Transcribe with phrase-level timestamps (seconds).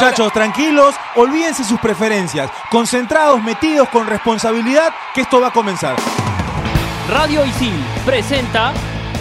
[0.00, 5.96] Muchachos, tranquilos, olvídense sus preferencias, concentrados, metidos con responsabilidad, que esto va a comenzar.
[7.10, 7.74] Radio Isil
[8.06, 8.72] presenta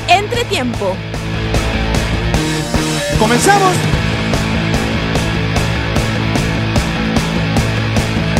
[0.08, 0.96] Entretiempo.
[3.18, 3.74] ¿Comenzamos?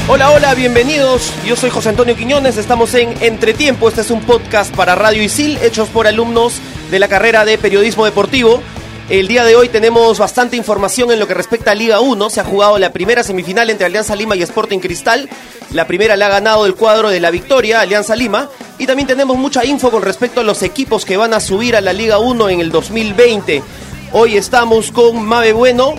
[0.08, 1.34] Hola, hola, bienvenidos.
[1.44, 3.90] Yo soy José Antonio Quiñones, estamos en Entretiempo.
[3.90, 8.06] Este es un podcast para Radio Isil, hechos por alumnos de la carrera de Periodismo
[8.06, 8.62] Deportivo.
[9.10, 12.30] El día de hoy tenemos bastante información en lo que respecta a Liga 1.
[12.30, 15.30] Se ha jugado la primera semifinal entre Alianza Lima y Sporting Cristal.
[15.72, 18.50] La primera la ha ganado el cuadro de la victoria, Alianza Lima.
[18.78, 21.82] Y también tenemos mucha info con respecto a los equipos que van a subir a
[21.82, 23.64] la Liga 1 en el 2020.
[24.12, 25.94] Hoy estamos con Mabe Bueno,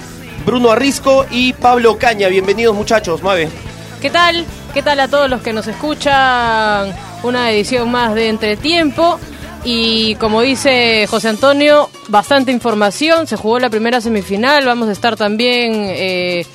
[0.45, 2.29] Bruno Arrisco y Pablo Caña.
[2.29, 3.49] Bienvenidos muchachos, Mabe.
[4.03, 4.45] ¿Qué tal?
[4.75, 6.95] ¿Qué tal a todos los que nos escuchan?
[7.23, 9.19] Una edición más de Entretiempo.
[9.65, 13.27] Y como dice José Antonio, bastante información.
[13.27, 14.65] Se jugó la primera semifinal.
[14.65, 16.47] Vamos a estar también eh,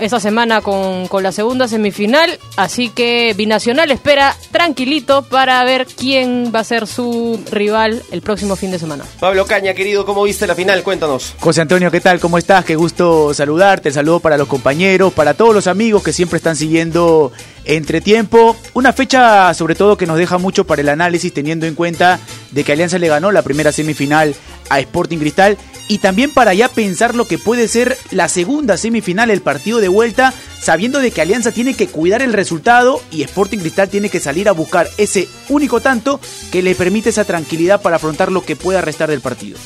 [0.00, 2.38] esta semana con, con la segunda semifinal.
[2.56, 8.56] Así que Binacional espera tranquilito para ver quién va a ser su rival el próximo
[8.56, 9.04] fin de semana.
[9.20, 10.82] Pablo Caña, querido, ¿cómo viste la final?
[10.82, 11.34] Cuéntanos.
[11.40, 12.20] José Antonio, ¿qué tal?
[12.20, 12.64] ¿Cómo estás?
[12.64, 13.88] Qué gusto saludarte.
[13.88, 17.32] El saludo para los compañeros, para todos los amigos que siempre están siguiendo
[17.64, 18.56] Entretiempo.
[18.74, 22.20] Una fecha sobre todo que nos deja mucho para el análisis teniendo en cuenta
[22.50, 24.34] de que Alianza le ganó la primera semifinal
[24.68, 25.56] a Sporting Cristal
[25.88, 29.88] y también para ya pensar lo que puede ser la segunda semifinal, el partido de
[29.88, 34.20] vuelta, sabiendo de que Alianza tiene que cuidar el resultado y Sporting Cristal tiene que
[34.20, 38.56] salir a buscar ese único tanto que le permite esa tranquilidad para afrontar lo que
[38.56, 39.58] pueda restar del partido.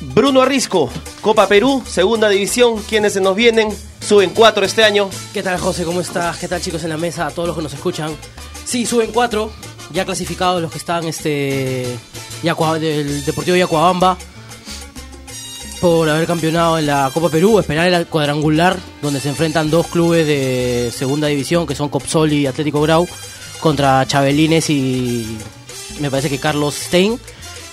[0.00, 3.68] Bruno Arrisco, Copa Perú, segunda división, quienes se nos vienen,
[4.00, 5.10] suben cuatro este año.
[5.34, 5.84] ¿Qué tal José?
[5.84, 6.38] ¿Cómo estás?
[6.38, 7.26] ¿Qué tal chicos en la mesa?
[7.26, 8.10] A todos los que nos escuchan.
[8.64, 9.52] Sí, suben cuatro,
[9.92, 11.86] ya clasificados los que están este
[12.42, 14.16] Yacua- del Deportivo Yacuabamba
[15.80, 20.26] por haber campeonado en la Copa Perú, esperar el cuadrangular donde se enfrentan dos clubes
[20.26, 23.08] de segunda división que son Copsol y Atlético Grau
[23.60, 25.38] contra Chabelines y
[25.98, 27.18] me parece que Carlos Stein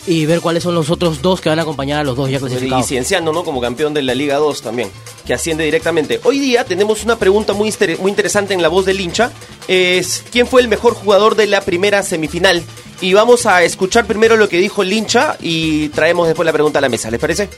[0.07, 2.37] y ver cuáles son los otros dos que van a acompañar a los dos ya
[2.37, 2.87] Y clasificados.
[2.87, 3.43] Cienciano, ¿no?
[3.43, 4.89] Como campeón de la Liga 2 también,
[5.25, 6.21] que asciende directamente.
[6.23, 9.31] Hoy día tenemos una pregunta muy, muy interesante en la voz del hincha.
[9.67, 12.63] Es, ¿quién fue el mejor jugador de la primera semifinal?
[13.01, 16.79] Y vamos a escuchar primero lo que dijo el hincha y traemos después la pregunta
[16.79, 17.49] a la mesa, ¿les parece?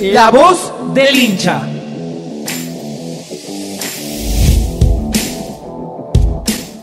[0.00, 1.60] La voz del hincha.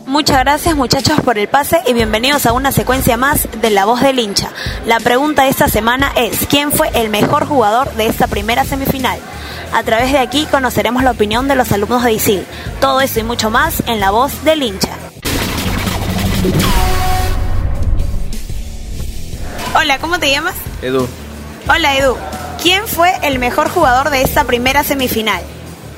[0.04, 4.02] Muchas gracias muchachos por el pase y bienvenidos a una secuencia más de La Voz
[4.02, 4.50] del Hincha.
[4.84, 9.18] La pregunta de esta semana es, ¿quién fue el mejor jugador de esta primera semifinal?
[9.72, 12.44] A través de aquí conoceremos la opinión de los alumnos de ISIL.
[12.82, 14.92] Todo eso y mucho más en La Voz del Hincha.
[19.74, 20.54] Hola, ¿cómo te llamas?
[20.82, 21.08] Edu,
[21.68, 22.16] Hola Edu.
[22.66, 25.40] ¿Quién fue el mejor jugador de esta primera semifinal?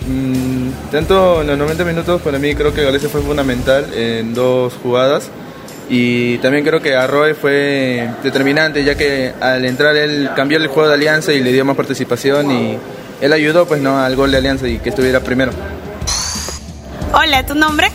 [0.07, 4.75] mm, tanto en los 90 minutos para mí creo que Galese fue fundamental en dos
[4.83, 5.31] jugadas
[5.89, 10.91] y también creo que Arroy fue determinante ya que al entrar él cambió el juego
[10.91, 12.79] de Alianza y le dio más participación y
[13.23, 15.53] él ayudó pues no al gol de Alianza y que estuviera primero.
[17.15, 17.89] Hola, ¿tu nombre?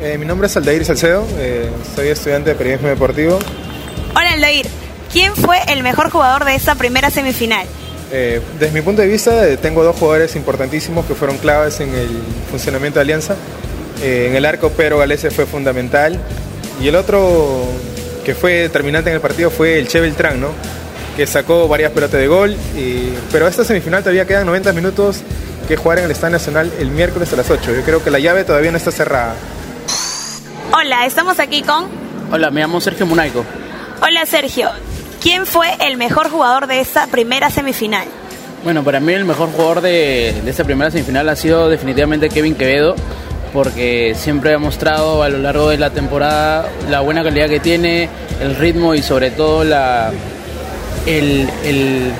[0.00, 3.40] Eh, mi nombre es Aldair Salcedo, eh, soy estudiante de periodismo deportivo.
[4.14, 4.68] Hola Aldair.
[5.12, 7.66] ¿Quién fue el mejor jugador de esta primera semifinal?
[8.12, 11.94] Eh, desde mi punto de vista, eh, tengo dos jugadores importantísimos que fueron claves en
[11.94, 12.08] el
[12.50, 13.36] funcionamiento de Alianza.
[14.02, 16.18] Eh, en el arco, Pedro Galese fue fundamental.
[16.80, 17.64] Y el otro
[18.24, 20.48] que fue determinante en el partido fue el Che Beltrán, ¿no?
[21.16, 22.56] que sacó varias pelotas de gol.
[22.76, 25.20] y- pero a esta semifinal todavía quedan 90 minutos
[25.68, 27.74] que jugar en el Estadio Nacional el miércoles a las 8.
[27.74, 29.34] Yo creo que la llave todavía no está cerrada.
[30.72, 31.86] Hola, estamos aquí con...
[32.32, 33.44] Hola, me llamo Sergio Munaico.
[34.00, 34.70] Hola Sergio.
[35.20, 38.08] ¿Quién fue el mejor jugador de esta primera semifinal?
[38.64, 42.54] Bueno, para mí el mejor jugador de, de esta primera semifinal ha sido definitivamente Kevin
[42.54, 42.94] Quevedo,
[43.52, 48.08] porque siempre ha mostrado a lo largo de la temporada la buena calidad que tiene,
[48.40, 50.10] el ritmo y sobre todo la,
[51.06, 52.12] el, el,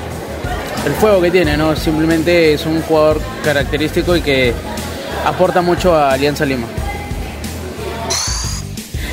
[0.99, 1.77] fuego que tiene, ¿no?
[1.77, 4.53] Simplemente es un jugador característico y que
[5.25, 6.67] aporta mucho a Alianza Lima.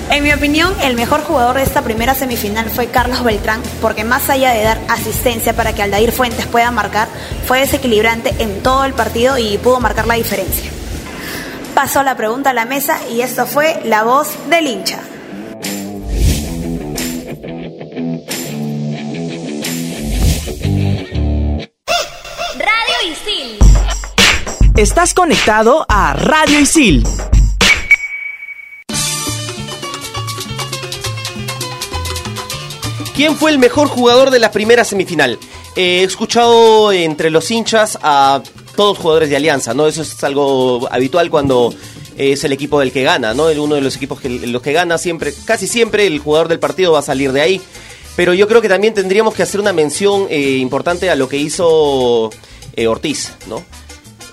[0.10, 4.30] En mi opinión, el mejor jugador de esta primera semifinal fue Carlos Beltrán, porque más
[4.30, 7.10] allá de dar asistencia para que Aldair Fuentes pueda marcar,
[7.46, 10.72] fue desequilibrante en todo el partido y pudo marcar la diferencia.
[11.76, 15.00] Pasó la pregunta a la mesa y esto fue la voz del hincha.
[22.58, 23.60] Radio Isil.
[24.78, 27.04] Estás conectado a Radio Isil.
[33.18, 35.40] ¿Quién fue el mejor jugador de la primera semifinal?
[35.76, 38.44] Eh, he escuchado entre los hinchas a
[38.76, 39.88] todos jugadores de Alianza, ¿no?
[39.88, 41.74] Eso es algo habitual cuando
[42.16, 43.48] es el equipo del que gana, ¿no?
[43.48, 46.92] Uno de los equipos que los que gana siempre, casi siempre el jugador del partido
[46.92, 47.62] va a salir de ahí.
[48.16, 51.38] Pero yo creo que también tendríamos que hacer una mención eh, importante a lo que
[51.38, 52.30] hizo
[52.76, 53.66] eh, Ortiz, ¿no?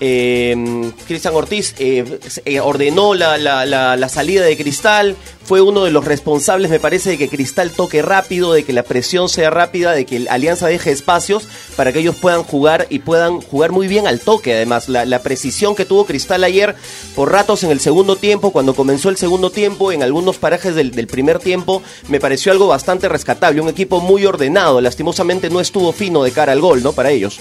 [0.01, 5.15] Eh, Cristian Ortiz eh, eh, ordenó la, salida de Cristal,
[5.45, 8.83] fue uno de los responsables, me parece, de que Cristal toque rápido, de que la
[8.83, 13.39] presión sea rápida, de que Alianza deje espacios para que ellos puedan jugar y puedan
[13.41, 14.53] jugar muy bien al toque.
[14.53, 16.75] Además, la, la precisión que tuvo Cristal ayer
[17.15, 20.91] por ratos en el segundo tiempo, cuando comenzó el segundo tiempo, en algunos parajes del,
[20.91, 23.61] del primer tiempo, me pareció algo bastante rescatable.
[23.61, 26.91] Un equipo muy ordenado, lastimosamente no estuvo fino de cara al gol, ¿no?
[26.91, 27.39] Para ellos.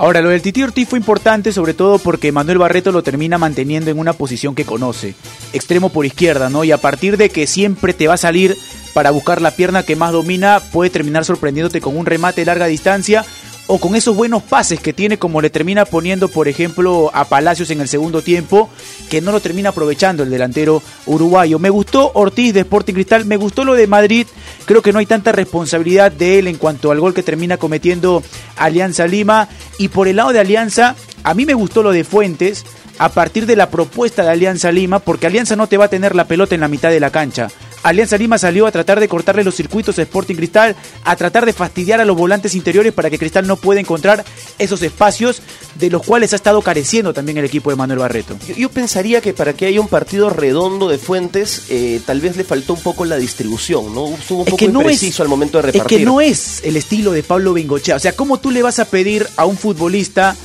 [0.00, 3.90] Ahora, lo del Titi Ortiz fue importante sobre todo porque Manuel Barreto lo termina manteniendo
[3.90, 5.14] en una posición que conoce,
[5.52, 6.64] extremo por izquierda, ¿no?
[6.64, 8.56] Y a partir de que siempre te va a salir
[8.94, 12.64] para buscar la pierna que más domina, puede terminar sorprendiéndote con un remate de larga
[12.64, 13.26] distancia
[13.72, 17.70] o con esos buenos pases que tiene como le termina poniendo, por ejemplo, a Palacios
[17.70, 18.68] en el segundo tiempo,
[19.08, 21.60] que no lo termina aprovechando el delantero uruguayo.
[21.60, 24.26] Me gustó Ortiz de Sporting Cristal, me gustó lo de Madrid,
[24.64, 28.24] creo que no hay tanta responsabilidad de él en cuanto al gol que termina cometiendo
[28.56, 29.48] Alianza Lima.
[29.78, 32.64] Y por el lado de Alianza, a mí me gustó lo de Fuentes
[32.98, 36.16] a partir de la propuesta de Alianza Lima, porque Alianza no te va a tener
[36.16, 37.46] la pelota en la mitad de la cancha.
[37.82, 41.52] Alianza Lima salió a tratar de cortarle los circuitos a Sporting Cristal, a tratar de
[41.52, 44.24] fastidiar a los volantes interiores para que Cristal no pueda encontrar
[44.58, 45.42] esos espacios
[45.76, 48.36] de los cuales ha estado careciendo también el equipo de Manuel Barreto.
[48.46, 52.36] Yo, yo pensaría que para que haya un partido redondo de Fuentes, eh, tal vez
[52.36, 54.08] le faltó un poco la distribución, ¿no?
[54.08, 55.98] Estuvo un poco impreciso al momento de es repartir.
[55.98, 57.96] que no es el estilo de Pablo Bengochea.
[57.96, 60.36] O sea, ¿cómo tú le vas a pedir a un futbolista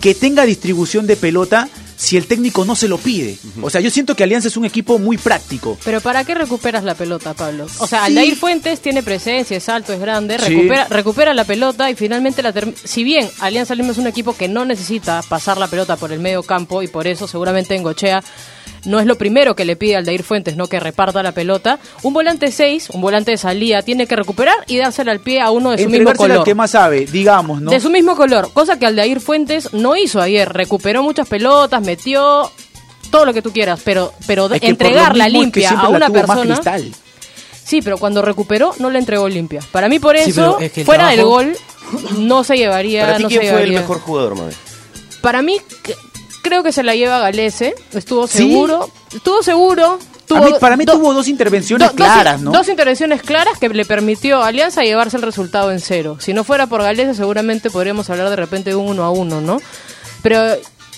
[0.00, 3.36] que tenga distribución de pelota si el técnico no se lo pide?
[3.62, 5.78] O sea, yo siento que Alianza es un equipo muy práctico.
[5.84, 7.66] Pero ¿para qué recuperas la pelota, Pablo?
[7.78, 8.06] O sea, Sí.
[8.06, 10.46] Aldair Fuentes tiene presencia, es alto, es grande, Sí.
[10.54, 14.36] recupera, recupera la pelota y finalmente la term- Si bien Alianza Lima es un equipo
[14.36, 17.82] que no necesita pasar la pelota por el medio campo y por eso seguramente en
[17.82, 18.22] Gochea
[18.84, 21.78] no es lo primero que le pide Aldair Fuentes, no que reparta la pelota.
[22.02, 25.50] Un volante 6, un volante de salida, tiene que recuperar y dársela al pie a
[25.50, 26.44] uno de su mismo al color.
[26.44, 27.70] que más sabe, digamos, ¿no?
[27.70, 30.52] De su mismo color, cosa que Aldair Fuentes no hizo ayer.
[30.52, 32.50] Recuperó muchas pelotas, metió
[33.10, 35.82] todo lo que tú quieras, pero, pero Es que entregarla mismo es que limpia a
[35.82, 36.54] la una persona.
[36.54, 36.92] Cristal.
[37.64, 39.60] Sí, pero cuando recuperó no la entregó limpia.
[39.72, 41.56] Para mí por eso, pero es que el fuera del gol,
[42.18, 43.06] no se llevaría.
[43.06, 44.54] ¿Para ti no quién se fue el mejor jugador, Mabel?
[45.22, 45.58] Para mí
[46.44, 47.74] creo que se la lleva Galese.
[47.92, 48.38] Estuvo ¿Sí?
[48.38, 49.98] seguro, estuvo seguro.
[49.98, 52.52] A Tuvo mí- para mí do- tuvo dos intervenciones do- claras, ¿no?
[52.52, 56.16] Dos intervenciones claras que le permitió a Alianza llevarse el resultado en cero.
[56.20, 59.40] Si no fuera por Galese, seguramente podríamos hablar de repente de un uno a uno,
[59.40, 59.60] ¿no?
[60.22, 60.40] Pero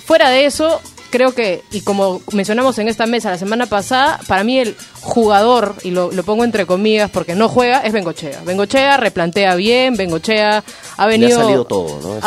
[0.04, 4.44] fuera de eso, creo que, y como mencionamos en esta mesa la semana pasada, para
[4.44, 8.42] mí el jugador, y lo, lo pongo entre comillas porque no juega, es Bengochea.
[8.44, 10.64] Bengochea replantea bien, Bengochea
[10.96, 11.38] ha Le venido...
[11.38, 12.20] ha salido todo, ¿no?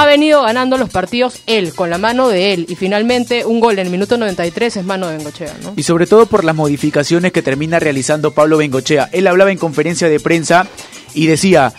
[0.00, 2.66] Ha venido ganando los partidos él, con la mano de él.
[2.68, 5.74] Y finalmente un gol en el minuto 93 es mano de Bengochea, ¿no?
[5.76, 9.08] Y sobre todo por las modificaciones que termina realizando Pablo Bengochea.
[9.12, 10.66] Él hablaba en conferencia de prensa
[11.14, 11.72] y decía,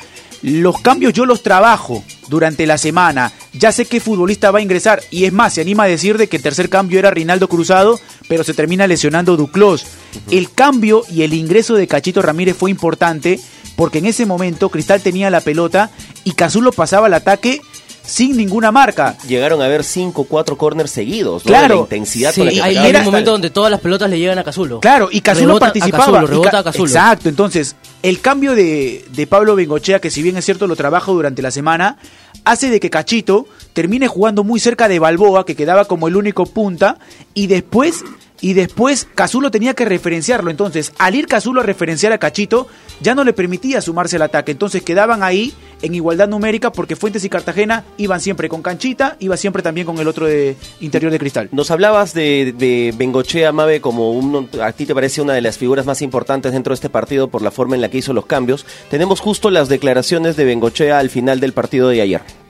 [0.46, 5.02] los cambios yo los trabajo durante la semana, ya sé qué futbolista va a ingresar
[5.10, 8.00] y es más, se anima a decir de que el tercer cambio era Rinaldo Cruzado,
[8.28, 9.88] pero se termina lesionando Duclos.
[10.30, 13.40] El cambio y el ingreso de Cachito Ramírez fue importante
[13.76, 15.90] porque en ese momento Cristal tenía la pelota
[16.24, 17.60] y Cazulo pasaba al ataque
[18.06, 19.18] sin ninguna marca.
[19.28, 21.50] Llegaron a haber cinco o cuatro corners seguidos, ¿no?
[21.50, 21.76] Claro.
[21.76, 24.10] La intensidad Sí, con la que hay, pegaba hay un momento donde todas las pelotas
[24.10, 24.80] le llegan a Cazulo.
[24.80, 26.06] Claro, y Rebota a participaba.
[26.06, 26.86] Cazulo, y rebota Ca- a Cazulo.
[26.86, 31.14] Exacto, entonces, el cambio de, de Pablo Bengochea, que si bien es cierto lo trabajo
[31.14, 31.98] durante la semana,
[32.44, 36.46] hace de que Cachito termine jugando muy cerca de Balboa, que quedaba como el único
[36.46, 36.98] punta,
[37.34, 38.04] y después
[38.42, 40.52] y después Cazulo tenía que referenciarlo.
[40.52, 42.68] Entonces, al ir Cazulo a referenciar a Cachito,
[43.02, 44.52] ya no le permitía sumarse al ataque.
[44.52, 49.38] Entonces quedaban ahí en igualdad numérica porque Fuentes y Cartagena iban siempre con Canchita, iba
[49.38, 51.50] siempre también con el otro de interior de cristal.
[51.52, 55.58] Nos hablabas de, de Bengochea, Mabe, como un, a ti te parece una de las
[55.58, 58.26] figuras más importantes dentro de este partido por la forma en la que hizo los
[58.26, 58.66] cambios.
[58.90, 62.45] Tenemos justo las declaraciones de Bengochea al final del partido de ayer.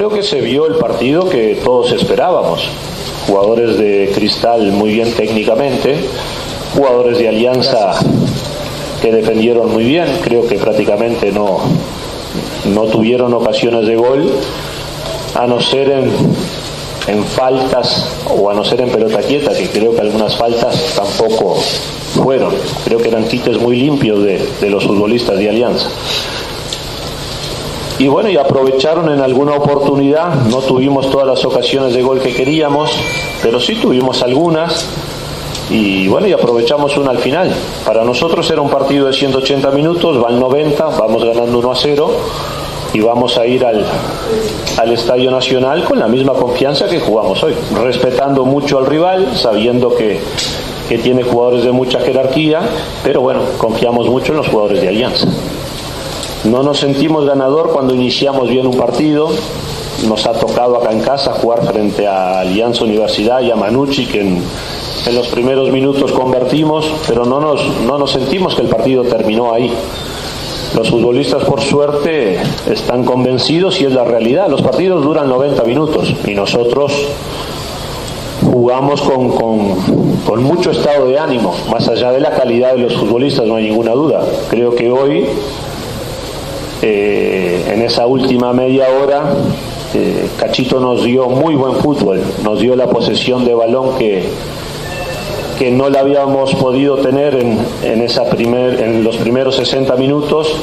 [0.00, 2.66] Creo que se vio el partido que todos esperábamos.
[3.26, 5.94] Jugadores de Cristal muy bien técnicamente,
[6.74, 7.98] jugadores de Alianza
[9.02, 11.58] que defendieron muy bien, creo que prácticamente no,
[12.72, 14.24] no tuvieron ocasiones de gol,
[15.34, 16.10] a no ser en,
[17.06, 21.56] en faltas o a no ser en pelota quieta, que creo que algunas faltas tampoco
[22.14, 22.54] fueron.
[22.86, 25.90] Creo que eran quites muy limpios de, de los futbolistas de Alianza
[28.00, 32.32] y bueno, y aprovecharon en alguna oportunidad, no tuvimos todas las ocasiones de gol que
[32.32, 32.90] queríamos,
[33.42, 34.86] pero sí tuvimos algunas,
[35.68, 37.54] y bueno, y aprovechamos una al final.
[37.84, 42.10] Para nosotros era un partido de 180 minutos, van 90, vamos ganando 1 a 0
[42.94, 43.84] y vamos a ir al,
[44.78, 47.54] al Estadio Nacional con la misma confianza que jugamos hoy,
[47.84, 50.20] respetando mucho al rival, sabiendo que,
[50.88, 52.62] que tiene jugadores de mucha jerarquía,
[53.04, 55.28] pero bueno, confiamos mucho en los jugadores de Alianza.
[56.44, 59.28] No nos sentimos ganador cuando iniciamos bien un partido.
[60.08, 64.20] Nos ha tocado acá en casa jugar frente a Alianza Universidad y a Manucci, que
[64.20, 64.42] en,
[65.14, 69.70] los primeros minutos convertimos, pero no nos, no nos sentimos que el partido terminó ahí.
[70.74, 72.38] Los futbolistas, por suerte,
[72.70, 74.48] están convencidos y es la realidad.
[74.48, 76.92] Los partidos duran 90 minutos y nosotros
[78.50, 79.74] jugamos con, con,
[80.26, 83.64] con, mucho estado de ánimo, más allá de la calidad de los futbolistas, no hay
[83.64, 84.24] ninguna duda.
[84.48, 85.26] Creo que hoy
[86.82, 89.34] eh, en esa última media hora,
[89.94, 94.24] eh, Cachito nos dio muy buen fútbol, nos dio la posesión de balón que,
[95.58, 100.56] que no la habíamos podido tener en, en, esa primer, en los primeros 60 minutos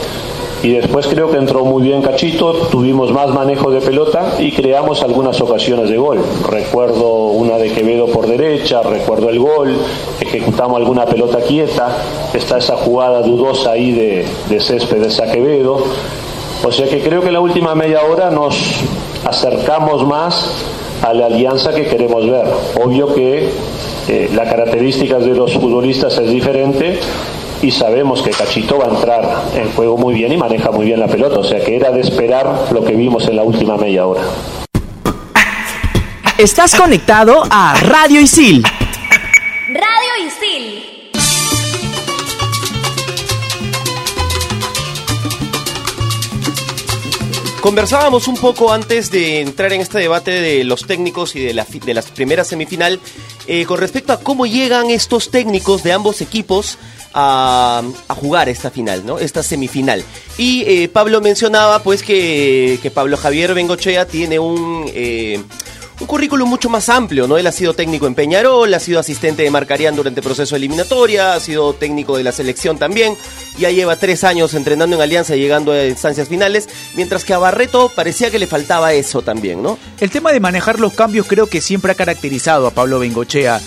[0.63, 5.03] y después creo que entró muy bien Cachito, tuvimos más manejo de pelota y creamos
[5.03, 6.19] algunas ocasiones de gol.
[6.49, 9.75] Recuerdo una de Quevedo por derecha, recuerdo el gol,
[10.19, 11.97] ejecutamos alguna pelota quieta,
[12.33, 15.83] está esa jugada dudosa ahí de, de Céspedes a Quevedo.
[16.63, 18.57] O sea que creo que la última media hora nos
[19.25, 20.51] acercamos más
[21.03, 22.47] a la alianza que queremos ver.
[22.83, 23.49] Obvio que
[24.07, 26.99] eh, la característica de los futbolistas es diferente
[27.61, 30.99] y sabemos que Cachito va a entrar en juego muy bien y maneja muy bien
[30.99, 34.05] la pelota, o sea que era de esperar lo que vimos en la última media
[34.05, 34.21] hora.
[36.37, 38.63] Estás conectado a Radio Isil.
[39.67, 40.83] Radio Isil.
[47.59, 51.65] Conversábamos un poco antes de entrar en este debate de los técnicos y de la,
[51.65, 52.99] de la primera semifinal
[53.47, 56.77] eh, con respecto a cómo llegan estos técnicos de ambos equipos
[57.19, 59.17] a, jugar esta final, ¿no?
[59.17, 60.03] Esta semifinal.
[60.37, 65.41] Y eh, Pablo mencionaba, pues, que, que, Pablo Javier Bengochea tiene un, eh,
[65.99, 67.37] un currículum mucho más amplio, ¿no?
[67.37, 70.59] Él ha sido técnico en Peñarol, ha sido asistente de Marcarián durante el proceso de
[70.59, 73.15] eliminatoria, ha sido técnico de la selección también,
[73.57, 77.39] ya lleva tres años entrenando en Alianza y llegando a instancias finales, mientras que a
[77.39, 79.79] Barreto parecía que le faltaba eso también, ¿no?
[79.99, 83.59] El tema de manejar los cambios creo que siempre ha caracterizado a Pablo Bengochea.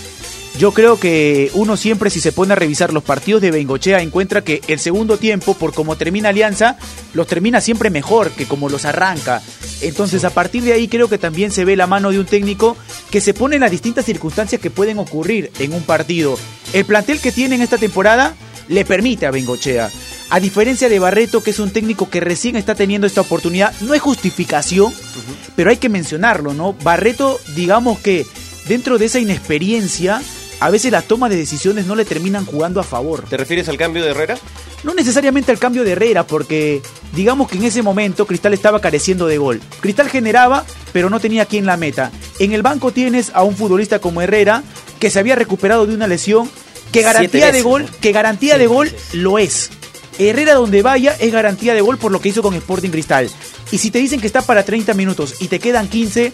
[0.61, 4.45] Yo creo que uno siempre si se pone a revisar los partidos de Bengochea encuentra
[4.45, 6.76] que el segundo tiempo, por como termina Alianza,
[7.14, 9.40] los termina siempre mejor que como los arranca.
[9.81, 12.76] Entonces a partir de ahí creo que también se ve la mano de un técnico
[13.11, 16.38] que se pone en las distintas circunstancias que pueden ocurrir en un partido.
[16.75, 18.35] El plantel que tiene en esta temporada
[18.69, 19.88] le permite a Bengochea.
[20.29, 23.95] A diferencia de Barreto, que es un técnico que recién está teniendo esta oportunidad, no
[23.95, 25.52] es justificación, uh -huh.
[25.57, 26.75] pero hay que mencionarlo, ¿no?
[26.75, 28.26] Barreto, digamos que
[28.69, 30.21] dentro de esa inexperiencia,
[30.61, 33.25] a veces las tomas de decisiones no le terminan jugando a favor.
[33.29, 34.38] ¿Te refieres al cambio de Herrera?
[34.85, 36.83] No necesariamente al cambio de Herrera, porque
[37.14, 39.61] digamos que en ese momento Cristal estaba careciendo de gol.
[39.81, 42.12] Cristal generaba, pero no tenía quien la meta.
[42.38, 44.62] En el banco tienes a un futbolista como Herrera,
[44.99, 46.50] que se había recuperado de una lesión,
[46.93, 49.71] que garantía de gol, que garantía de gol lo es.
[50.19, 53.31] Herrera donde vaya es garantía de gol por lo que hizo con Sporting Cristal.
[53.71, 56.33] Y si te dicen que está para 30 minutos y te quedan 15,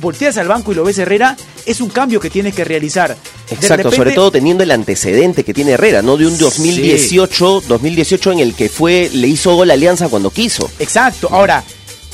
[0.00, 3.16] volteas al banco y lo ves Herrera, es un cambio que tienes que realizar.
[3.50, 3.96] Exacto, repente...
[3.96, 6.16] sobre todo teniendo el antecedente que tiene Herrera, ¿no?
[6.16, 7.68] De un 2018, sí.
[7.68, 10.70] 2018 en el que fue, le hizo gol a Alianza cuando quiso.
[10.78, 11.28] Exacto.
[11.30, 11.64] Ahora,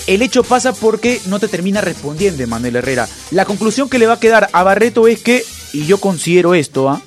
[0.06, 3.08] el hecho pasa porque no te termina respondiendo Manuel Herrera.
[3.30, 6.88] La conclusión que le va a quedar a Barreto es que, y yo considero esto,
[6.88, 7.02] ¿ah?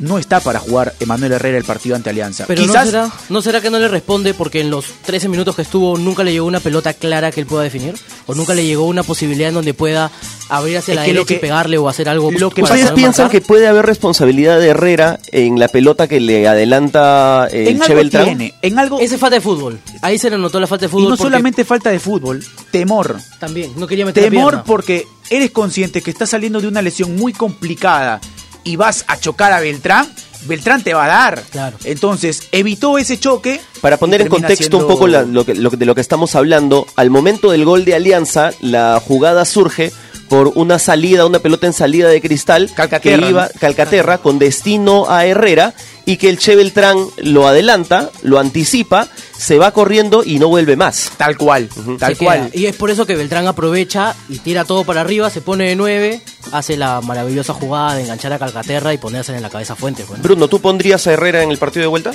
[0.00, 2.44] No está para jugar Emanuel Herrera el partido ante Alianza.
[2.46, 5.56] Pero Quizás ¿no, será, ¿no será que no le responde porque en los 13 minutos
[5.56, 7.94] que estuvo nunca le llegó una pelota clara que él pueda definir?
[8.26, 10.10] ¿O nunca le llegó una posibilidad en donde pueda
[10.48, 12.30] abrir hacia Es la que lo derecha y que- pegarle o hacer algo?
[12.30, 13.30] lo que ¿Ustedes piensan marcar?
[13.40, 17.78] que puede haber responsabilidad de Herrera en la pelota que le adelanta eh, el en
[17.80, 18.24] Che algo Beltrán?
[18.26, 19.78] tiene, en algo Ese falta de fútbol.
[20.02, 21.10] Ahí se le notó la falta de y fútbol.
[21.10, 23.18] no porque solamente falta de fútbol, temor.
[23.40, 27.32] También, no quería meter Temor porque eres consciente que estás saliendo de una lesión muy
[27.32, 28.20] complicada
[28.68, 30.06] y vas a chocar a Beltrán,
[30.46, 31.42] Beltrán te va a dar.
[31.84, 33.60] Entonces, evitó ese choque.
[33.80, 36.34] Para poner en contexto un poco la- lo que- lo que- de lo que estamos
[36.34, 39.90] hablando, al momento del gol de Alianza, la jugada surge
[40.28, 43.60] por una salida, una pelota en salida de cristal Calcaterra, que iba ¿no?
[43.60, 45.72] Calcaterra con destino a Herrera
[46.08, 50.74] y que el Che Beltrán lo adelanta, lo anticipa, se va corriendo y no vuelve
[50.74, 51.12] más.
[51.18, 51.68] Tal cual,
[52.00, 52.48] Se queda.
[52.54, 55.76] Y es por eso que Beltrán aprovecha y tira todo para arriba, se pone de
[55.76, 56.22] 9,
[56.52, 60.06] hace la maravillosa jugada de enganchar a Calcaterra y ponerse en la cabeza a Fuentes.
[60.06, 60.22] pues, ¿no?
[60.22, 62.14] Bruno, ¿tú pondrías a Herrera en el partido de vuelta?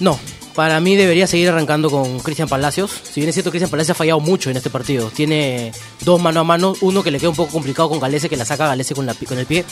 [0.00, 0.20] No,
[0.54, 2.90] para mí debería seguir arrancando con Cristian Palacios.
[3.10, 5.08] Si bien es cierto, Cristian Palacios ha fallado mucho en este partido.
[5.08, 5.72] Tiene
[6.02, 8.44] dos mano a mano, uno que le queda un poco complicado con Galese, que la
[8.44, 9.64] saca Galese con, la, con el pie.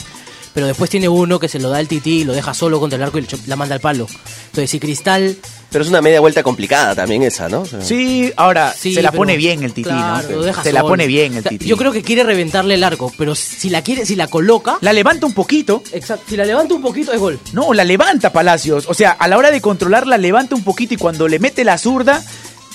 [0.53, 2.97] Pero después tiene uno que se lo da el tití y lo deja solo contra
[2.97, 4.05] el arco y la manda al palo.
[4.45, 5.35] Entonces, si Cristal
[5.71, 7.61] Pero es una media vuelta complicada también esa, ¿no?
[7.61, 10.35] O sea, Sí, ahora Sí, se la pero- pone bien el tití, Claro, ¿no?
[10.37, 11.65] lo deja Se la pone bien el tití.
[11.65, 14.77] Yo creo que quiere reventarle el arco, pero si la quiere, si la coloca.
[14.81, 15.81] La levanta un poquito.
[15.91, 16.25] Exacto.
[16.29, 17.39] Si la levanta un poquito es gol.
[17.53, 18.85] No, la levanta Palacios.
[18.87, 21.79] O sea, a la hora de controlarla, levanta un poquito y cuando le mete la
[21.79, 22.23] zurda,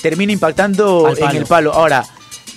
[0.03, 1.73] termina impactando Al en el palo.
[1.73, 2.05] Ahora,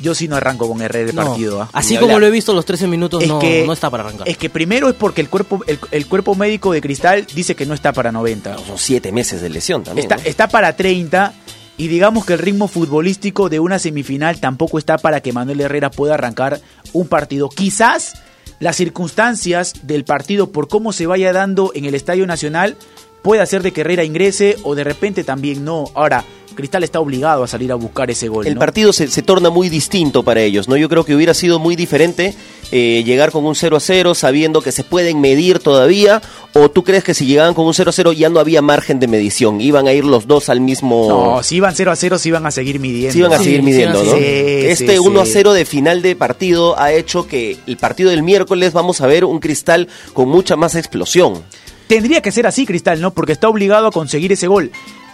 [0.01, 1.61] yo sí no arranco con Herrera el No, partido.
[1.61, 1.69] ¿ah?
[1.73, 4.29] Así como lo he visto los 13 minutos, Es no, que- no está para arrancar.
[4.29, 7.65] Es que primero es porque el cuerpo, el, el cuerpo médico de Cristal dice que
[7.65, 8.57] no está para 90.
[8.65, 10.05] Son siete meses de lesión también.
[10.05, 10.23] Está, ¿no?
[10.29, 11.33] está para 30
[11.77, 15.89] y digamos que el ritmo futbolístico de una semifinal tampoco está para que Manuel Herrera
[15.89, 16.61] pueda arrancar
[16.93, 17.49] un partido.
[17.49, 18.13] Quizás
[18.59, 22.77] las circunstancias del partido por cómo se vaya dando en el Estadio Nacional
[23.23, 25.85] puede hacer de que Herrera ingrese o de repente también no.
[25.95, 26.23] Ahora,
[26.55, 28.45] Cristal está obligado a salir a buscar ese gol.
[28.47, 28.59] El ¿no?
[28.59, 30.77] partido se, se torna muy distinto para ellos, ¿no?
[30.77, 32.35] Yo creo que hubiera sido muy diferente
[32.71, 36.21] eh, llegar con un 0 a 0 sabiendo que se pueden medir todavía,
[36.53, 38.99] o tú crees que si llegaban con un 0 a 0 ya no había margen
[38.99, 41.07] de medición, iban a ir los dos al mismo...
[41.09, 43.11] No, si iban 0 a 0, si iban a seguir midiendo.
[43.11, 44.11] Sí, iban a seguir midiendo, ¿no?
[44.13, 45.31] Sí, este sí, 1 a sí.
[45.33, 49.25] 0 de final de partido ha hecho que el partido del miércoles vamos a ver
[49.25, 51.43] un cristal con mucha más explosión.
[51.87, 53.11] Tendría que ser así, Cristal, ¿no?
[53.11, 54.71] Porque está obligado a conseguir ese gol.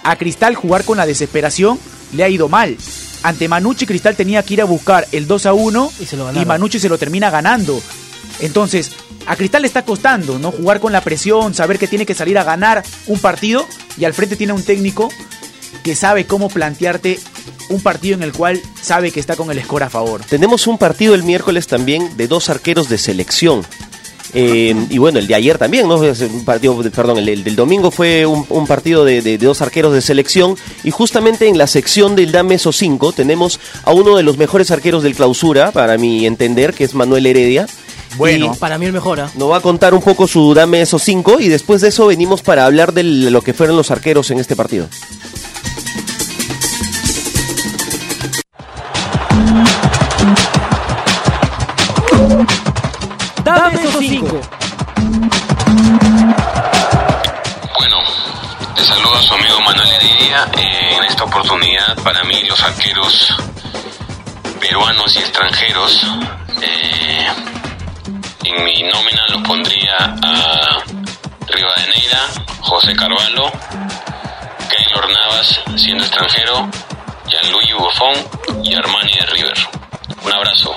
[0.08, 1.78] A Cristal jugar con la desesperación
[2.14, 2.78] le ha ido mal.
[3.24, 6.24] Ante Manucci, Cristal tenía que ir a buscar el 2 a 1 Y se lo
[6.24, 6.48] y ganaron.
[6.48, 7.82] Manucci se lo termina ganando.
[8.40, 8.92] Entonces,
[9.26, 10.52] a Cristal le está costando, ¿no?
[10.52, 13.68] Jugar con la presión, saber que tiene que salir a ganar un partido
[13.98, 15.10] y al frente tiene un técnico
[15.84, 17.20] que sabe cómo plantearte
[17.68, 20.22] un partido en el cual sabe que está con el score a favor.
[20.24, 23.66] Tenemos un partido el miércoles también de dos arqueros de selección.
[24.34, 25.96] Eh, y bueno, el de ayer también, ¿no?
[25.98, 29.46] Un partido, de- perdón, el, el del domingo fue un, un partido de, de- de
[29.46, 30.56] dos arqueros de selección.
[30.84, 34.70] Y justamente en la sección del Dame esos 5 tenemos a uno de los mejores
[34.72, 37.68] arqueros del clausura, para mi entender, que es Manuel Heredia.
[38.18, 39.20] Bueno, Y para mí el mejor.
[39.20, 39.30] ¿ah?
[39.36, 42.42] nos va a contar un poco su Dame esos 5 y después de eso venimos
[42.42, 44.88] para hablar de lo que fueron los arqueros en este partido.
[53.98, 54.42] Dame esos cinco.
[57.80, 57.98] Bueno,
[58.76, 60.48] les saludo a su amigo Manuel Heredia.
[60.56, 63.34] Eh, en esta oportunidad, para mí, los arqueros
[64.60, 66.04] peruanos y extranjeros,
[66.62, 67.28] eh,
[68.44, 70.84] en mi nómina los pondría a
[71.48, 72.20] Rivadeneira,
[72.62, 73.52] José Carvalho,
[74.70, 76.70] Keylor Navas, siendo extranjero,
[77.28, 79.58] Gianluigi Buffon y Armani de River.
[80.24, 80.76] Un abrazo.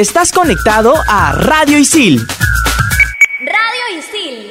[0.00, 2.26] Estás conectado a Radio Isil.
[3.40, 4.50] Radio Isil.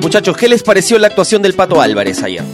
[0.00, 2.44] Muchachos, ¿qué les pareció la actuación del Pato Álvarez ayer?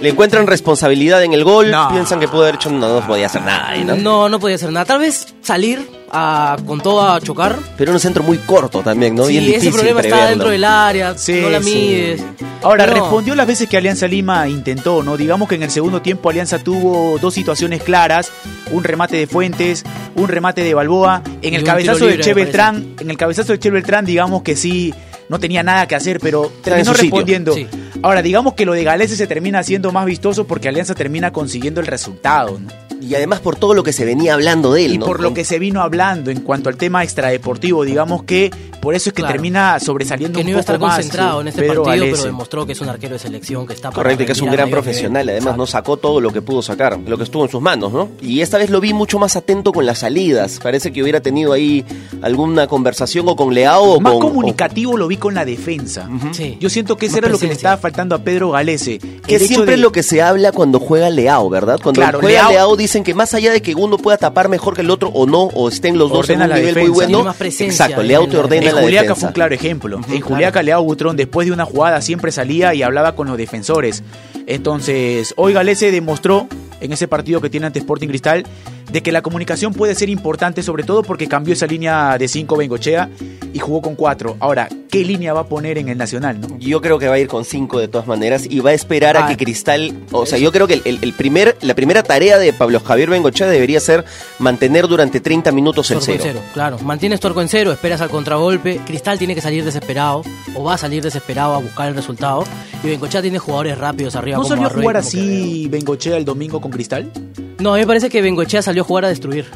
[0.00, 1.70] ¿Le encuentran responsabilidad en el gol?
[1.90, 2.70] ¿Piensan que pudo haber hecho?
[2.70, 3.96] No, no podía hacer nada ahí, ¿no?
[3.96, 4.86] No, no podía hacer nada.
[4.86, 7.58] Tal vez salir a, con todo a chocar.
[7.76, 9.24] Pero un centro muy corto también, ¿no?
[9.26, 11.64] Sí, Bien ese difícil problema está dentro del área, Sí, no la sí.
[11.74, 12.22] mides.
[12.62, 15.16] Ahora, Pero- respondió las veces que Alianza Lima intentó, ¿no?
[15.16, 18.30] Digamos que en el segundo tiempo Alianza tuvo dos situaciones claras,
[18.70, 22.32] un remate de Fuentes, un remate de Balboa, en Y el cabezazo de Che.
[22.32, 24.94] Beltrán, en el cabezazo de Che Beltrán, digamos que sí
[25.28, 27.54] no tenía nada que hacer, pero terminó respondiendo.
[27.54, 27.66] Sí.
[28.02, 31.80] Ahora, digamos que lo de Galese se termina haciendo más vistoso porque Alianza termina consiguiendo
[31.80, 32.68] el resultado, ¿no?
[33.06, 35.06] Y además por todo lo que se venía hablando de él, Y ¿no?
[35.06, 39.08] por lo que se vino hablando en cuanto al tema extradeportivo, digamos que por eso
[39.10, 39.32] es que Claro.
[39.34, 42.22] termina sobresaliendo Que un no iba a estar más, concentrado en este Pedro partido, pero
[42.24, 44.50] demostró que es un arquero de selección que está para Correcto, y que es un
[44.50, 47.62] gran profesional, además no sacó todo lo que pudo sacar, lo que estuvo en sus
[47.62, 48.10] manos, ¿no?
[48.20, 51.52] Y esta vez lo vi mucho más atento con las salidas, parece que hubiera tenido
[51.54, 51.84] ahí
[52.22, 54.20] alguna conversación o con Leao o Más con...
[54.22, 56.08] comunicativo lo vi con la defensa.
[56.32, 56.56] Sí.
[56.60, 58.98] Yo siento que eso era lo que le estaba faltando a Pedro Galese.
[59.26, 61.78] Que siempre de- es lo que se habla cuando juega Leao, ¿verdad?
[61.82, 62.76] Cuando Claro, juega Leao- Leao...
[62.94, 65.42] dicen que más allá de que uno pueda tapar mejor que el otro o no,
[65.46, 68.74] o estén los dos en un nivel muy bueno, más exacto, Leao te ordena En
[68.76, 69.20] la Juliaca defensa.
[69.20, 70.00] fue un claro ejemplo.
[70.08, 74.04] en Juliaca, Leao Butrón, después de una jugada, siempre salía y hablaba con los defensores.
[74.46, 76.46] Entonces, hoy Galese demostró
[76.80, 78.44] en ese partido que tiene ante Sporting Cristal
[78.92, 82.56] de que la comunicación puede ser importante, sobre todo porque cambió esa línea de 5
[82.56, 83.10] Bengochea
[83.52, 84.36] y jugó con 4.
[84.38, 86.40] Ahora, ¿qué línea va a poner en el Nacional?
[86.40, 86.58] No?
[86.58, 89.16] Yo creo que va a ir con cinco de todas maneras y va a esperar
[89.16, 89.28] a Ah.
[89.28, 93.10] que Cristal, o sea, yo creo que el, primer, la primera tarea de Pablo Javier
[93.10, 94.04] Bengochea debería ser
[94.38, 96.30] mantener durante 30 minutos el Torco en cero.
[96.34, 96.78] cero, claro.
[96.80, 98.80] Mantienes torco en cero, esperas al contragolpe.
[98.86, 100.22] Cristal tiene que salir desesperado,
[100.54, 102.44] o va a salir desesperado a buscar el resultado.
[102.82, 104.36] Y Bencochea tiene jugadores rápidos arriba.
[104.36, 107.10] ¿No como salió a jugar así Bengochea el domingo con Cristal?
[107.58, 109.46] No, a mí me parece que Bengochea salió a jugar a destruir.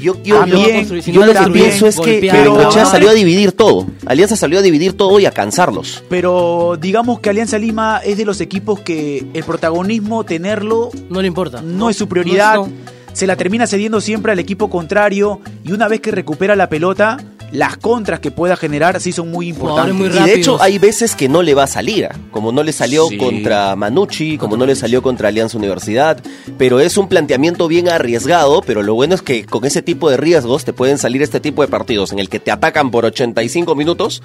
[0.00, 3.86] Yo, yo, También, yo- lo que pienso es que Bengochea salió a dividir todo.
[4.06, 6.02] Alianza salió a dividir todo y a cansarlos.
[6.08, 11.28] Pero digamos que Alianza Lima es de los equipos que el protagonismo, tenerlo, No le
[11.28, 11.60] importa.
[11.62, 12.54] no, es su prioridad.
[12.56, 12.72] no es-
[13.14, 17.16] Se la termina cediendo siempre al equipo contrario y una vez que recupera la pelota,
[17.52, 19.94] las contras que pueda generar sí son muy importantes.
[19.94, 22.72] Muy Y de hecho hay veces que no le va a salir, como no le
[22.72, 23.16] salió Sí.
[23.16, 26.22] contra Manucci, como no le salió contra Alianza Universidad,
[26.58, 30.16] pero es un planteamiento bien arriesgado, pero lo bueno es que con ese tipo de
[30.18, 33.74] riesgos te pueden salir este tipo de partidos en el que te atacan por 85
[33.74, 34.22] minutos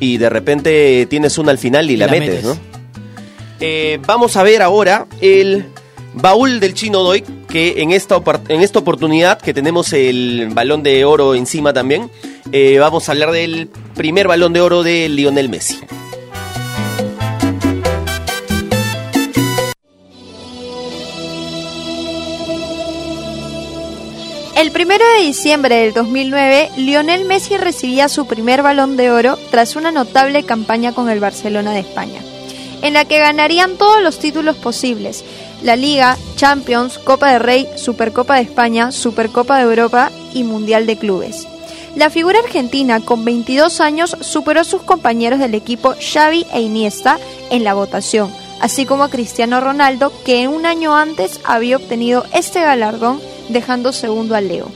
[0.00, 2.44] y de repente tienes una al final y, la, la metes, metes.
[2.44, 2.56] ¿no?
[3.60, 5.66] Eh, vamos a ver ahora el
[6.14, 7.22] baúl del Chino Doy,
[7.52, 8.16] que en esta,
[8.48, 12.10] en esta oportunidad que tenemos el balón de oro encima también,
[12.50, 15.78] eh, vamos a hablar del primer balón de oro de Lionel Messi.
[24.56, 29.76] El primero de diciembre del 2009, Lionel Messi recibía su primer balón de oro tras
[29.76, 32.22] una notable campaña con el Barcelona de España,
[32.80, 35.24] en la que ganarían todos los títulos posibles,
[35.62, 40.96] la Liga, Champions, Copa de Rey, Supercopa de España, Supercopa de Europa y Mundial de
[40.96, 41.46] Clubes.
[41.96, 47.18] La figura argentina con 22 años superó a sus compañeros del equipo Xavi e Iniesta
[47.50, 52.62] en la votación, así como a Cristiano Ronaldo que un año antes había obtenido este
[52.62, 53.20] galardón
[53.50, 54.70] dejando segundo a Leo.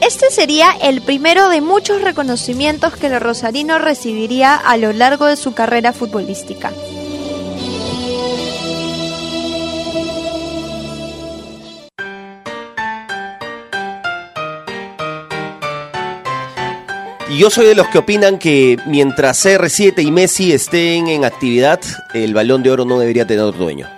[0.00, 5.36] Este sería el primero de muchos reconocimientos que el rosarino recibiría a lo largo de
[5.36, 6.72] su carrera futbolística.
[17.32, 21.80] Y yo soy de los que opinan que mientras CR7 y Messi estén en actividad,
[22.12, 23.88] el balón de oro no debería tener dueño.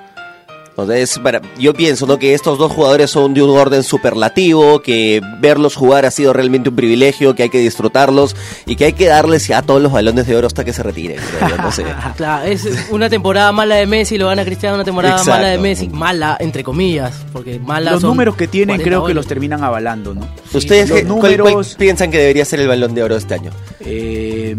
[0.76, 2.18] O sea, es para- yo pienso ¿no?
[2.18, 6.68] que estos dos jugadores son de un orden superlativo, que verlos jugar ha sido realmente
[6.70, 8.34] un privilegio, que hay que disfrutarlos
[8.66, 11.18] y que hay que darles ya todos los balones de oro hasta que se retiren.
[11.62, 11.84] no sé.
[12.16, 15.30] Claro, es una temporada mala de Messi, lo gana Cristiano, una temporada Exacto.
[15.38, 19.04] mala de Messi, mala entre comillas, porque mala Los son números que tienen 40 creo
[19.06, 20.26] que los terminan avalando, ¿no?
[20.52, 23.50] ¿Ustedes cuál- piensan que debería ser el balón de oro este año?
[23.80, 24.56] Eh,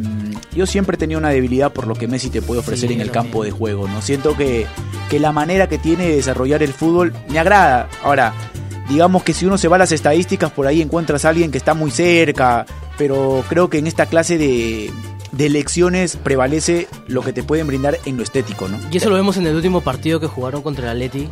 [0.56, 3.02] yo siempre he tenido una debilidad por lo que Messi te puede ofrecer Sí, en
[3.02, 4.02] el campo de juego, ¿no?
[4.02, 4.66] Siento que,
[5.10, 7.90] que la manera que tiene de desarrollar el fútbol me agrada.
[8.04, 8.34] Ahora,
[8.90, 11.58] digamos que si uno se va a las estadísticas, por ahí encuentras a alguien que
[11.58, 12.66] está muy cerca,
[12.98, 14.92] pero creo que en esta clase de,
[15.32, 18.80] de lecciones prevalece lo que te pueden brindar en lo estético, ¿no?
[18.92, 21.30] Y eso lo vemos en el último partido que jugaron contra el Atleti,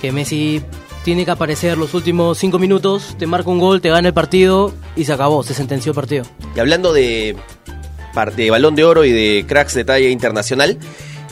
[0.00, 0.62] que Messi
[1.04, 4.74] tiene que aparecer los últimos cinco minutos, te marca un gol, te gana el partido
[4.96, 6.24] y se acabó, se sentenció el partido.
[6.56, 7.36] Y hablando de,
[8.24, 10.78] de balón de oro y de cracks de talla internacional,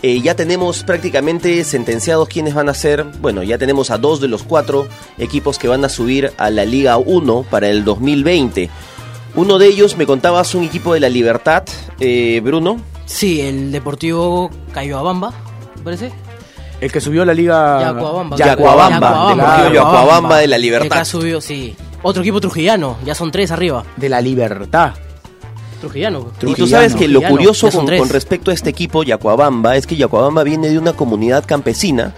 [0.03, 4.29] eh, ya tenemos prácticamente sentenciados quienes van a ser, bueno, ya tenemos a dos de
[4.29, 8.68] los cuatro equipos que van a subir a la Liga 1 para el 2020.
[9.35, 11.64] Uno de ellos, me contabas, un equipo de la Libertad,
[12.01, 12.77] eh, Bruno.
[13.07, 15.33] Sí, el Deportivo Cayobamba,
[15.77, 16.12] ¿me parece?
[16.83, 17.81] El que subió a la liga...
[17.81, 18.37] Yacuabamba.
[18.37, 20.87] Yacuabamba, Deportivo Yacuabamba de la Libertad.
[20.87, 21.75] El que ha subido, sí.
[22.03, 23.83] Otro equipo trujillano, ya son tres arriba.
[23.97, 24.92] De la libertad.
[25.88, 26.27] Trujillano.
[26.42, 30.42] Y tú sabes que lo curioso con, respecto a este equipo, Yacuabamba, es que Yacuabamba
[30.44, 32.14] viene de una comunidad campesina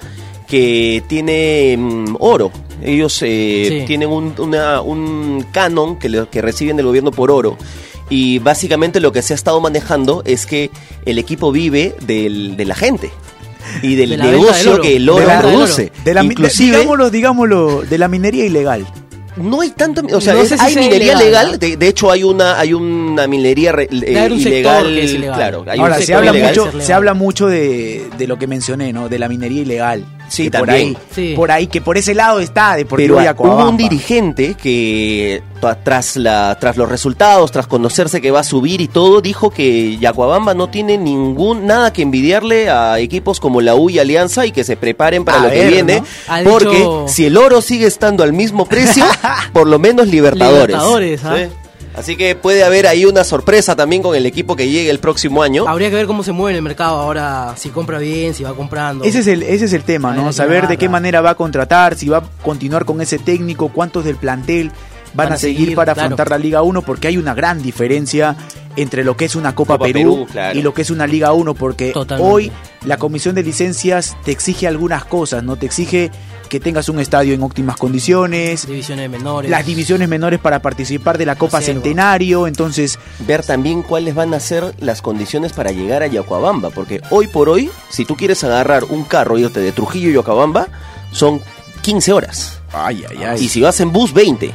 [0.48, 2.50] que tiene mm, oro.
[2.82, 3.84] Ellos eh, Sí.
[3.86, 7.56] tienen un, una- un canon que, le- que reciben del gobierno por oro.
[8.08, 10.70] Y básicamente lo que se ha estado manejando es que
[11.04, 13.10] el equipo vive del- de la gente.
[13.82, 15.90] y del De del negocio que el oro De la- produce.
[16.04, 18.86] De la, mi- Inclusive, digámoslo, digámoslo, de la minería ilegal.
[19.36, 21.58] No hay tanto, o sea, No es- sé si hay minería ilegal, legal, ¿no?
[21.58, 24.84] de, de hecho hay una hay una minería re- eh, un ilegal,
[25.34, 26.48] claro, hay Ahora, un se habla, ilegal.
[26.56, 29.08] mucho, se habla mucho de, de lo que mencioné, ¿no?
[29.08, 30.04] De la minería ilegal.
[30.28, 30.88] Sí, Que por también.
[30.88, 31.32] ahí, Sí.
[31.36, 36.16] por ahí, que por ese lado está Deportivo Pero hubo un dirigente que tra- tras
[36.16, 40.52] la tras los resultados, tras conocerse que va a subir y todo, dijo que Yacuabamba
[40.54, 44.64] no tiene ningún nada que envidiarle a equipos como la U y Alianza y que
[44.64, 46.02] se preparen para A lo que viene,
[46.44, 49.04] porque dicho- si el oro sigue estando al mismo precio,
[49.52, 50.68] por lo menos Libertadores.
[50.76, 51.36] Libertadores, ¿ah?
[51.36, 51.42] Sí.
[51.96, 55.42] Así que puede haber ahí una sorpresa también con el equipo que llegue el próximo
[55.42, 55.66] año.
[55.66, 58.54] Habría que ver cómo se mueve en el mercado ahora, si compra bien, si va
[58.54, 59.04] comprando.
[59.04, 60.32] Ese es el, ese es el tema, ¿no?
[60.32, 64.04] Saber de qué manera va a contratar, si va a continuar con ese técnico, cuántos
[64.04, 64.70] del plantel
[65.14, 66.06] van, a seguir, para claro.
[66.06, 68.36] afrontar la Liga 1, porque hay una gran diferencia
[68.76, 70.58] entre lo que es una Copa, Copa Perú, Perú, claro.
[70.58, 72.30] y lo que es una Liga 1, porque Totalmente.
[72.30, 72.52] hoy
[72.84, 75.56] la Comisión de Licencias te exige algunas cosas, ¿no?
[75.56, 76.10] Te exige
[76.48, 79.50] que tengas un estadio en óptimas condiciones, Divisiones menores.
[79.50, 81.82] las divisiones menores para participar de la Copa Reserva.
[81.82, 87.00] Centenario, entonces ver también cuáles van a ser las condiciones para llegar a Yacuabamba, porque
[87.10, 90.68] hoy por hoy, si tú quieres agarrar un carro e irte de Trujillo a Yacuabamba,
[91.12, 91.40] son
[91.82, 92.58] 15 horas.
[92.72, 93.44] Ay, ay, ay.
[93.44, 94.52] Y si vas en bus, 20.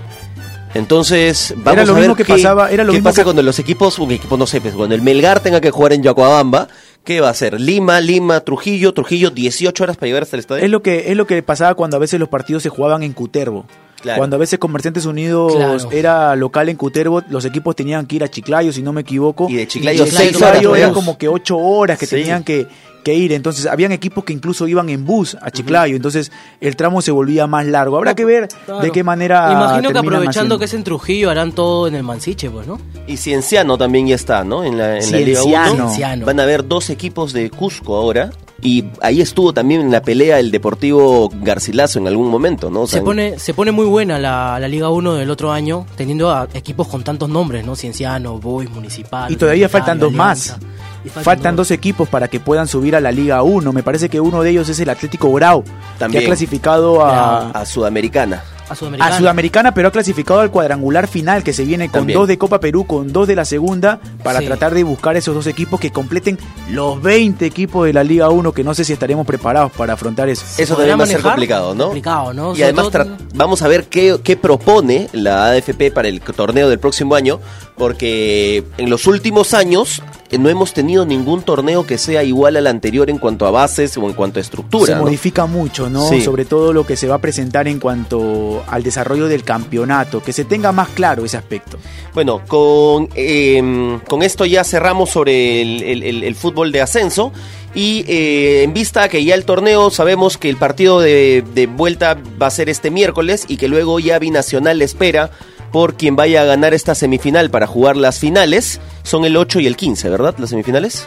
[0.73, 3.21] Entonces, vamos Era lo a ver mismo que qué, pasaba- era lo qué mismo pasa
[3.21, 5.93] que- cuando los equipos, un equipo, no sé, pues, cuando el Melgar tenga que jugar
[5.93, 6.67] en Yacuabamba,
[7.03, 7.59] ¿qué va a hacer?
[7.59, 10.63] Lima, Lima, Trujillo, Trujillo, 18 horas para llegar hasta el estadio.
[10.63, 13.13] Es lo que es lo que pasaba cuando a veces los partidos se jugaban en
[13.13, 13.65] Cutervo.
[14.01, 14.17] Claro.
[14.17, 15.91] Cuando a veces Comerciantes Unidos Claro.
[15.91, 19.47] era local en Cutervo, los equipos tenían que ir a Chiclayo, si no me equivoco.
[19.47, 22.15] Y de Chiclayo, de seis Chiclayo horas, era como que ocho horas que Sí.
[22.15, 22.65] tenían que,
[23.03, 23.31] que ir.
[23.33, 25.95] Entonces, habían equipos que incluso iban en bus a Chiclayo.
[25.95, 27.97] Entonces, el tramo se volvía más largo.
[27.97, 28.81] Habrá que ver Claro.
[28.81, 29.51] de qué manera.
[29.51, 30.59] Imagino que aprovechando haciendo.
[30.59, 32.79] que es en Trujillo harán todo en el Mansiche, pues, ¿no?
[33.07, 34.63] Y Cienciano también ya está, ¿no?
[34.63, 35.49] En la, en la Liga 1.
[35.51, 35.75] Cienciano.
[35.89, 36.25] Cienciano.
[36.25, 38.31] Van a haber dos equipos de Cusco ahora.
[38.63, 42.81] Y ahí estuvo también en la pelea el Deportivo Garcilaso en algún momento, ¿no?
[42.81, 45.87] O sea, Se pone, se pone muy buena la, la Liga 1 del otro año,
[45.97, 47.75] teniendo a equipos con tantos nombres, ¿no?
[47.75, 49.31] Cienciano, Boys, Municipal.
[49.31, 50.57] Y todavía faltan dos Alianza.
[50.57, 50.65] más.
[51.09, 53.73] Faltan dos equipos para que puedan subir a la Liga 1.
[53.73, 55.63] Me parece que uno de ellos es el Atlético Grau,
[55.97, 56.21] También.
[56.21, 58.43] que ha clasificado a, a Sudamericana.
[58.71, 59.15] A Sudamericana.
[59.15, 62.19] a Sudamericana, pero ha clasificado al cuadrangular final que se viene con También.
[62.19, 64.45] dos de Copa Perú, con dos de la segunda, para Sí.
[64.45, 66.37] tratar de buscar esos dos equipos que completen
[66.69, 70.29] los 20 equipos de la Liga 1, que no sé si estaremos preparados para afrontar
[70.29, 70.45] eso.
[70.57, 71.85] Eso también va a ser complicado, ¿no?
[71.85, 72.51] Complicado, ¿no?
[72.51, 76.69] Y Sobre además todo- vamos a ver qué, qué propone la AFP para el torneo
[76.69, 77.39] del próximo año,
[77.85, 82.67] porque en los últimos años eh, no hemos tenido ningún torneo que sea igual al
[82.67, 84.85] anterior en cuanto a bases o en cuanto a estructura.
[84.85, 85.01] se ¿no?
[85.01, 86.07] modifica mucho, ¿no?
[86.07, 86.21] Sí.
[86.21, 90.33] Sobre todo lo que se va a presentar en cuanto al desarrollo del campeonato, que
[90.33, 91.77] se tenga más claro ese aspecto.
[92.13, 97.31] Bueno, con, eh, con esto ya cerramos sobre el, el- el- el fútbol de ascenso
[97.73, 102.17] y eh, en vista que ya el torneo sabemos que el partido de, de vuelta
[102.41, 105.31] va a ser este miércoles y que luego ya Binacional espera
[105.71, 108.81] por quien vaya a ganar esta semifinal para jugar las finales.
[109.03, 110.35] Son el 8 y el 15, ¿verdad?
[110.37, 111.05] Las semifinales.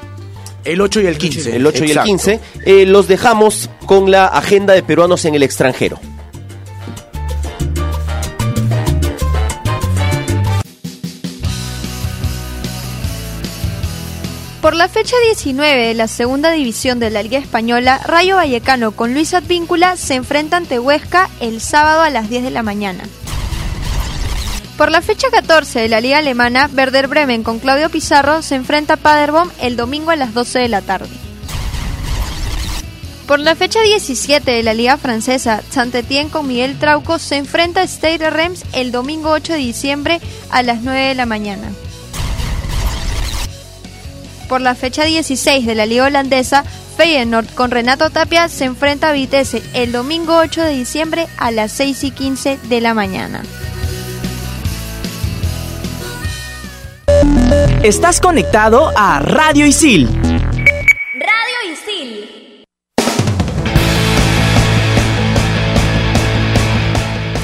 [0.64, 1.54] El 8 y el 15.
[1.56, 2.06] El 8 y el exacto.
[2.08, 2.40] 15.
[2.64, 6.00] Eh, los dejamos con la agenda de peruanos en el extranjero.
[14.64, 19.12] Por la fecha 19 de la segunda división de la Liga Española, Rayo Vallecano con
[19.12, 23.04] Luis Advíncula se enfrenta ante Huesca el sábado a las 10 de la mañana.
[24.78, 28.94] Por la fecha 14 de la Liga Alemana, Werder Bremen con Claudio Pizarro se enfrenta
[28.94, 31.10] a Paderborn el domingo a las 12 de la tarde.
[33.26, 37.86] Por la fecha 17 de la Liga Francesa, Saint-Étienne con Miguel Trauco se enfrenta a
[37.86, 41.70] Stade Reims el domingo 8 de diciembre a las 9 de la mañana.
[44.54, 46.62] Por la fecha 16 de la Liga Holandesa,
[46.96, 51.72] Feyenoord con Renato Tapia se enfrenta a Vitesse el domingo 8 de diciembre a las
[51.72, 53.42] 6 y 15 de la mañana.
[57.82, 60.08] Estás conectado a Radio Isil.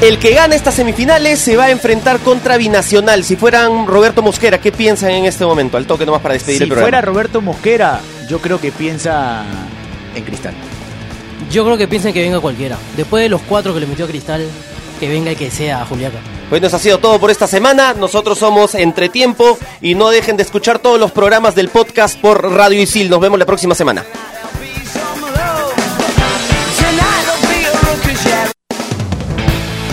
[0.01, 3.23] El que gane estas semifinales se va a enfrentar contra Binacional.
[3.23, 5.77] Si fueran Roberto Mosquera, ¿qué piensan en este momento?
[5.77, 6.85] Al toque nomás para despedir Si el programa.
[6.87, 9.45] fuera Roberto Mosquera, yo creo que piensa
[10.15, 10.55] en Cristal.
[11.51, 12.79] Yo creo que piensen que venga cualquiera.
[12.97, 14.47] Después de los cuatro que le metió Cristal,
[14.99, 16.19] que venga y que sea Juliaca.
[16.49, 17.93] Bueno, eso ha sido todo por esta semana.
[17.93, 22.81] Nosotros somos Entretiempo y no dejen de escuchar todos los programas del podcast por Radio
[22.81, 23.11] Isil.
[23.11, 24.05] Nos vemos la próxima semana.